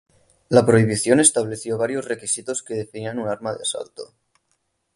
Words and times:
La 0.49 0.65
prohibición 0.65 1.19
estableció 1.19 1.77
varios 1.77 2.05
requisitos 2.05 2.63
que 2.63 2.73
definían 2.73 3.19
un 3.19 3.27
arma 3.27 3.53
de 3.53 3.61
asalto. 3.61 4.15